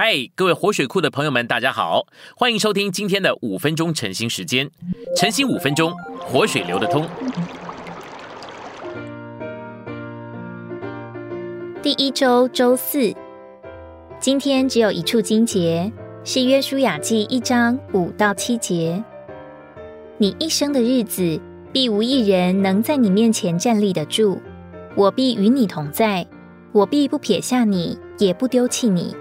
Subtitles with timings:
[0.00, 2.06] 嗨，各位活水库的朋友们，大家好，
[2.36, 4.70] 欢迎收听今天的五分钟晨兴时间。
[5.16, 7.04] 晨兴五分钟，活水流得通。
[11.82, 13.12] 第一周周四，
[14.20, 15.92] 今天只有一处经节，
[16.22, 19.02] 是约书亚记一章五到七节。
[20.16, 21.40] 你一生的日子，
[21.72, 24.40] 必无一人能在你面前站立得住。
[24.94, 26.24] 我必与你同在，
[26.70, 29.16] 我必不撇下你，也不丢弃你。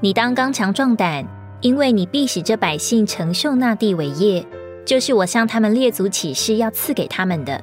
[0.00, 1.26] 你当刚强壮胆，
[1.62, 4.46] 因为你必使这百姓承受那地伟业，
[4.84, 7.62] 就是我向他们列祖起誓要赐给他们的。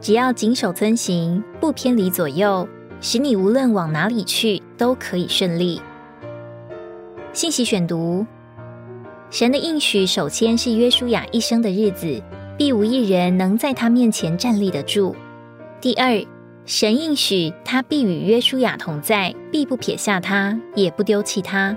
[0.00, 2.68] 只要谨守遵行，不偏离左右，
[3.00, 5.82] 使你无论往哪里去都可以顺利。
[7.32, 8.24] 信息选读：
[9.30, 12.22] 神的应许首先是约书亚一生的日子，
[12.56, 15.16] 必无一人能在他面前站立得住。
[15.80, 16.24] 第二。
[16.64, 21.76] 神应许他必与约书亚同在，必不撇下他，也不丢弃他。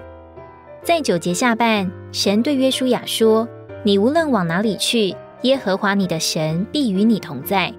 [0.84, 3.48] 在九节下半，神对约书亚说
[3.84, 7.74] ：“你无论往哪里去，耶和华你的神必与你同在。”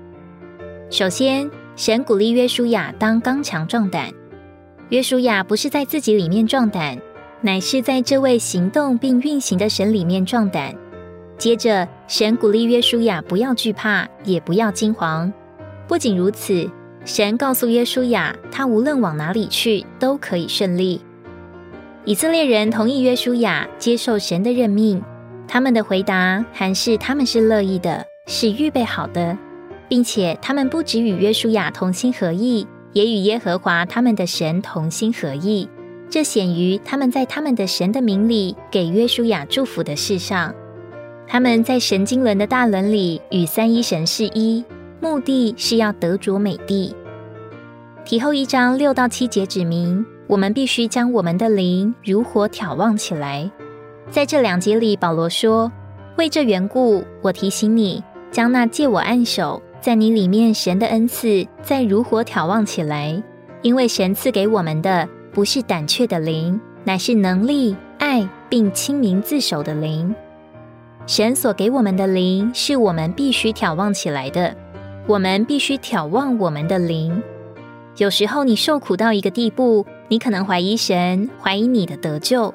[0.91, 4.13] 首先，神鼓励约书亚当刚强壮胆。
[4.89, 6.99] 约书亚不是在自己里面壮胆，
[7.41, 10.75] 乃是在这位行动并运行的神里面壮胆。
[11.39, 15.33] 接着，神鼓励约书亚不要惧怕，也不要惊惶。
[15.87, 16.69] 不仅如此。
[17.07, 21.01] 神告诉约书亚，他无论往哪里去都可以顺利。
[22.05, 25.01] 以色列人同意约书亚接受神的任命，
[25.47, 29.39] 他们的回答还是他们是乐意的，是预备好的，
[29.89, 35.69] 并且他们不只与约书亚同心合意，也与耶和华他们的神同心合意。
[36.11, 40.53] 这显于他们在他们的神的名里给约书亚祝福的事上。
[41.29, 44.65] 他们在神经轮的大轮里与三一神是一。
[45.07, 46.93] 目的是要得着美地。
[48.05, 53.49] 题后一章六到七节指明，我们必须将我们的灵如火挑旺起来。
[54.11, 55.71] 在这两节里，保罗说
[56.19, 63.23] ：“为这缘故，我提醒你，将那借我按手在你里面神的恩赐，再如火挑旺起来。
[63.63, 70.13] 因为神赐给我们的不是胆怯的灵，乃是能力、爱并亲民自守的灵。
[71.07, 74.53] 神所给我们的灵，是我们必须挑旺起来的。”
[75.07, 77.23] 我们必须眺望我们的灵。
[77.97, 82.53] 有时候你受苦到一个地步，你可能怀疑神，怀疑你的得救。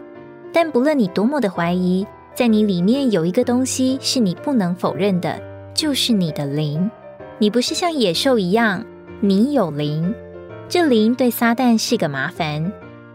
[0.51, 5.41] 但不论你多么的怀疑，在你里面有一个东西是你不能否认的，
[5.73, 6.91] 就是你的灵。
[7.39, 8.83] 你不是像野兽一样，
[9.22, 10.13] 你有灵。
[10.68, 12.72] 这灵对撒旦是个麻烦。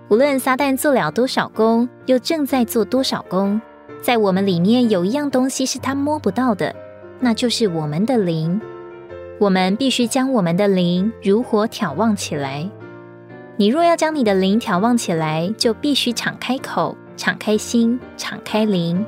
[0.08, 3.60] 无论撒旦做了多少功，又正在做多少功，
[4.00, 6.74] 在我们里面有一样东西是他摸不到的，
[7.20, 8.60] 那就是我们的灵。
[9.38, 12.68] 我们必须将我们的灵如火挑旺起来。
[13.56, 19.04] 你若要将你的灵挑旺起来，就必须敞开口、敞开心、敞开灵。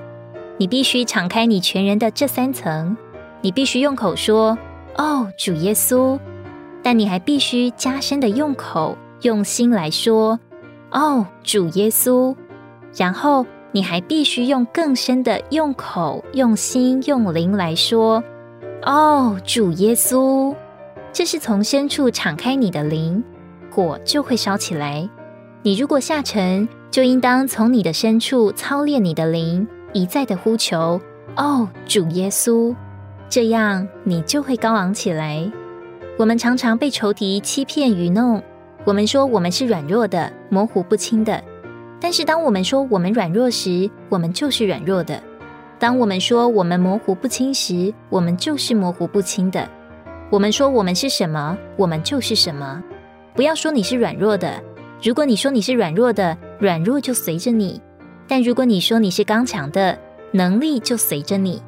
[0.57, 2.97] 你必须敞开你全人的这三层。
[3.41, 4.59] 你必须用口说
[4.97, 6.19] ：“哦，主耶稣。”
[6.83, 10.39] 但你还必须加深的用口、用心来说
[10.93, 12.35] ：“哦，主耶稣。”
[12.97, 18.23] 然后你还必须用更深的用口、用心、用灵来说。
[18.85, 20.55] 哦，主耶稣，
[21.13, 23.23] 这是从深处敞开你的灵，
[23.71, 25.09] 火就会烧起来。
[25.63, 31.01] 你如果下沉，就应当从你的深处操练你的灵，一再的呼求。
[31.37, 32.75] 哦，主耶稣，
[33.29, 35.51] 这样你就会高昂起来。
[36.17, 38.43] 我们常常被仇敌欺骗愚弄，
[38.85, 41.43] 我们说我们是软弱的、模糊不清的。
[42.01, 45.21] 但是当我们说我们软弱时，我们就是软弱的。
[45.79, 49.69] 当我们说我们模糊不清时，我们就是模糊不清的。
[50.31, 52.83] 我们说我们是什么，我们就是什么。
[53.35, 54.61] 不要说你是软弱的。
[55.01, 57.81] 如果你说你是软弱的，软弱就随着你；
[58.27, 59.97] 但如果你说你是刚强的，
[60.33, 61.63] 能力就随着你。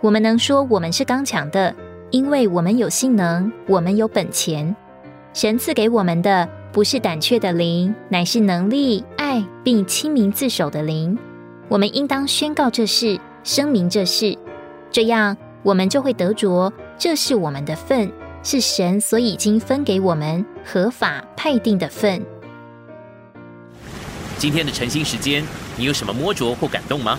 [0.00, 1.74] 我们能说我们是刚强的，
[2.10, 4.74] 因为我们有性能，我们有本钱。
[5.34, 11.18] 神赐给我们的不是胆怯的灵，乃是能力、爱并亲民自守的灵。
[11.68, 13.18] 我们应当宣告这事。
[13.44, 14.38] 声明这事，
[14.90, 18.10] 这样我们就会得着，这是我们的份，
[18.42, 22.24] 是神所已经分给我们合法派定的份。
[24.38, 25.44] 今天的晨兴时间，
[25.76, 27.18] 你有什么摸着或感动吗？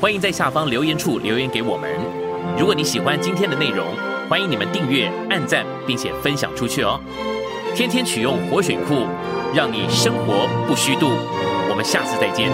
[0.00, 1.90] 欢迎在下方留言处留言给我们。
[2.58, 3.86] 如果你喜欢今天的内容，
[4.28, 7.00] 欢迎你们订阅、按赞，并且分享出去哦。
[7.74, 9.06] 天天取用活水库，
[9.54, 11.06] 让你生活不虚度。
[11.70, 12.50] 我们下次再见。